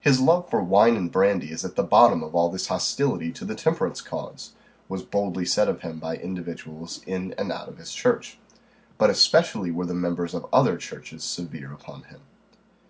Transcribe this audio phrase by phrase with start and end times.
[0.00, 3.44] "His love for wine and brandy is at the bottom of all this hostility to
[3.46, 4.52] the temperance cause,"
[4.86, 8.38] was boldly said of him by individuals in and out of his church.
[8.98, 12.20] But especially were the members of other churches severe upon him.